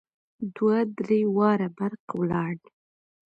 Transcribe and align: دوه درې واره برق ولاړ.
دوه 0.55 0.77
درې 0.97 1.21
واره 1.35 1.67
برق 1.77 2.05
ولاړ. 2.19 2.55